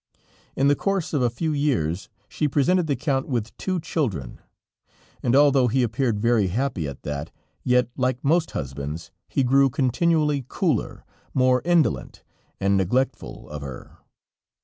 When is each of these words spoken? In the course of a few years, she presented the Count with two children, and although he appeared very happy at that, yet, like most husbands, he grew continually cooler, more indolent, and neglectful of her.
In 0.55 0.67
the 0.67 0.75
course 0.75 1.13
of 1.13 1.21
a 1.21 1.29
few 1.29 1.53
years, 1.53 2.09
she 2.27 2.47
presented 2.47 2.87
the 2.87 2.95
Count 2.95 3.27
with 3.27 3.55
two 3.57 3.79
children, 3.79 4.39
and 5.21 5.35
although 5.35 5.67
he 5.67 5.83
appeared 5.83 6.17
very 6.19 6.47
happy 6.47 6.87
at 6.87 7.03
that, 7.03 7.29
yet, 7.63 7.87
like 7.95 8.23
most 8.23 8.49
husbands, 8.57 9.11
he 9.27 9.43
grew 9.43 9.69
continually 9.69 10.43
cooler, 10.47 11.05
more 11.35 11.61
indolent, 11.65 12.23
and 12.59 12.75
neglectful 12.77 13.47
of 13.51 13.61
her. 13.61 13.99